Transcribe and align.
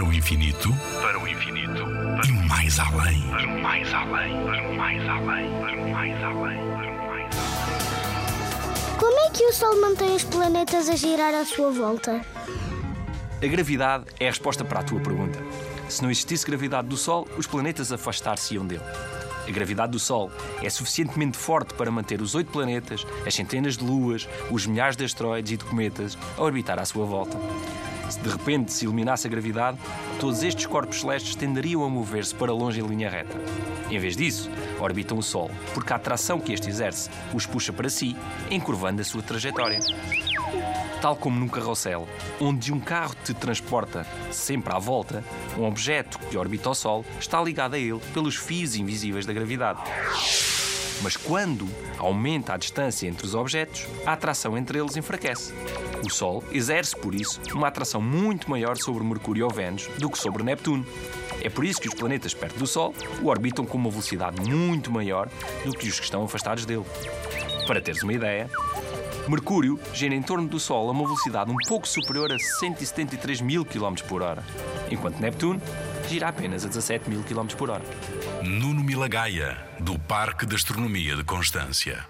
Para 0.00 0.08
o 0.08 0.14
infinito, 0.14 0.74
para 1.02 1.20
o 1.20 1.28
infinito, 1.28 1.82
e 2.26 2.32
mais 2.48 2.78
além. 2.78 3.20
para 3.28 3.46
o 3.46 3.62
mais 3.62 3.92
além, 3.92 4.44
para 4.46 4.66
o 4.66 4.74
mais 4.74 5.06
além, 5.06 5.60
para 5.60 5.76
o 5.76 5.90
mais 5.90 6.22
além, 6.22 6.56
para 6.56 6.90
o 6.90 7.06
mais 7.06 7.36
além. 7.36 8.98
Como 8.98 9.20
é 9.20 9.30
que 9.30 9.44
o 9.44 9.52
Sol 9.52 9.78
mantém 9.78 10.16
os 10.16 10.24
planetas 10.24 10.88
a 10.88 10.96
girar 10.96 11.34
à 11.34 11.44
sua 11.44 11.70
volta? 11.70 12.24
A 13.42 13.46
gravidade 13.46 14.06
é 14.18 14.28
a 14.28 14.30
resposta 14.30 14.64
para 14.64 14.80
a 14.80 14.82
tua 14.82 15.00
pergunta. 15.00 15.38
Se 15.86 16.02
não 16.02 16.10
existisse 16.10 16.46
gravidade 16.46 16.88
do 16.88 16.96
Sol, 16.96 17.28
os 17.36 17.46
planetas 17.46 17.92
afastar-se-iam 17.92 18.66
dele. 18.66 18.84
A 19.46 19.50
gravidade 19.50 19.92
do 19.92 19.98
Sol 19.98 20.32
é 20.62 20.70
suficientemente 20.70 21.36
forte 21.36 21.74
para 21.74 21.90
manter 21.90 22.22
os 22.22 22.34
oito 22.34 22.50
planetas, 22.50 23.06
as 23.26 23.34
centenas 23.34 23.76
de 23.76 23.84
luas, 23.84 24.26
os 24.50 24.64
milhares 24.64 24.96
de 24.96 25.04
asteroides 25.04 25.52
e 25.52 25.56
de 25.58 25.64
cometas 25.66 26.16
a 26.38 26.42
orbitar 26.42 26.78
à 26.78 26.86
sua 26.86 27.04
volta. 27.04 27.36
Se 28.10 28.18
de 28.18 28.28
repente 28.28 28.72
se 28.72 28.86
eliminasse 28.86 29.28
a 29.28 29.30
gravidade, 29.30 29.78
todos 30.18 30.42
estes 30.42 30.66
corpos 30.66 31.00
celestes 31.00 31.36
tenderiam 31.36 31.84
a 31.84 31.88
mover-se 31.88 32.34
para 32.34 32.52
longe 32.52 32.80
em 32.80 32.86
linha 32.86 33.08
reta. 33.08 33.40
Em 33.88 33.98
vez 34.00 34.16
disso, 34.16 34.50
orbitam 34.80 35.16
o 35.16 35.22
Sol, 35.22 35.50
porque 35.72 35.92
a 35.92 35.96
atração 35.96 36.40
que 36.40 36.52
este 36.52 36.68
exerce 36.68 37.08
os 37.32 37.46
puxa 37.46 37.72
para 37.72 37.88
si, 37.88 38.16
encurvando 38.50 39.00
a 39.00 39.04
sua 39.04 39.22
trajetória. 39.22 39.78
Tal 41.00 41.14
como 41.14 41.38
num 41.38 41.48
carrossel, 41.48 42.08
onde 42.40 42.72
um 42.72 42.80
carro 42.80 43.14
te 43.24 43.32
transporta 43.32 44.04
sempre 44.30 44.74
à 44.74 44.78
volta, 44.78 45.24
um 45.56 45.64
objeto 45.64 46.18
que 46.18 46.36
orbita 46.36 46.68
o 46.68 46.74
Sol 46.74 47.04
está 47.18 47.40
ligado 47.40 47.74
a 47.74 47.78
ele 47.78 48.00
pelos 48.12 48.34
fios 48.34 48.74
invisíveis 48.74 49.24
da 49.24 49.32
gravidade. 49.32 49.80
Mas 51.02 51.16
quando 51.16 51.68
aumenta 51.98 52.54
a 52.54 52.56
distância 52.56 53.06
entre 53.06 53.26
os 53.26 53.34
objetos, 53.34 53.86
a 54.04 54.12
atração 54.12 54.56
entre 54.56 54.78
eles 54.78 54.96
enfraquece. 54.96 55.52
O 56.04 56.10
Sol 56.10 56.44
exerce, 56.50 56.96
por 56.96 57.14
isso, 57.14 57.40
uma 57.52 57.68
atração 57.68 58.00
muito 58.00 58.50
maior 58.50 58.76
sobre 58.76 59.04
Mercúrio 59.04 59.44
ou 59.44 59.50
Vênus 59.50 59.88
do 59.98 60.10
que 60.10 60.18
sobre 60.18 60.42
Neptuno. 60.42 60.84
É 61.42 61.48
por 61.48 61.64
isso 61.64 61.80
que 61.80 61.88
os 61.88 61.94
planetas 61.94 62.34
perto 62.34 62.58
do 62.58 62.66
Sol 62.66 62.94
o 63.22 63.28
orbitam 63.28 63.64
com 63.64 63.78
uma 63.78 63.90
velocidade 63.90 64.40
muito 64.50 64.90
maior 64.90 65.28
do 65.64 65.72
que 65.72 65.88
os 65.88 65.98
que 65.98 66.04
estão 66.04 66.24
afastados 66.24 66.66
dele. 66.66 66.84
Para 67.66 67.80
teres 67.80 68.02
uma 68.02 68.12
ideia, 68.12 68.50
Mercúrio 69.28 69.78
gira 69.94 70.14
em 70.14 70.22
torno 70.22 70.48
do 70.48 70.58
Sol 70.58 70.88
a 70.88 70.92
uma 70.92 71.04
velocidade 71.04 71.50
um 71.50 71.56
pouco 71.68 71.86
superior 71.86 72.32
a 72.32 72.38
173 72.38 73.40
mil 73.40 73.64
km 73.64 73.94
por 74.08 74.22
hora, 74.22 74.42
enquanto 74.90 75.20
Neptuno 75.20 75.60
gira 76.10 76.28
apenas 76.28 76.64
a 76.64 76.68
17 76.68 77.08
mil 77.08 77.22
km 77.22 77.54
por 77.56 77.70
hora. 77.70 77.84
Nuno 78.42 78.82
Milagaya, 78.82 79.56
do 79.78 79.96
Parque 79.96 80.44
de 80.44 80.56
Astronomia 80.56 81.14
de 81.14 81.22
Constância. 81.22 82.04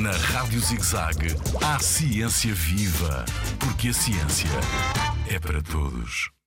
Na 0.00 0.10
Rádio 0.10 0.60
ZigZag, 0.60 1.36
há 1.62 1.78
ciência 1.78 2.52
viva, 2.52 3.24
porque 3.60 3.88
a 3.88 3.92
ciência 3.92 4.50
é 5.28 5.38
para 5.38 5.62
todos. 5.62 6.37